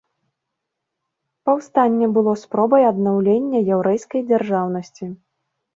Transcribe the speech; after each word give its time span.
Паўстанне 1.49 2.07
было 2.15 2.31
спробай 2.45 2.83
аднаўлення 2.91 3.65
яўрэйскай 3.79 4.21
дзяржаўнасці. 4.33 5.05